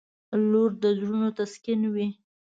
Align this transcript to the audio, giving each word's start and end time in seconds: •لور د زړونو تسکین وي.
•لور 0.49 0.71
د 0.81 0.83
زړونو 0.97 1.29
تسکین 1.37 1.81
وي. 1.93 2.07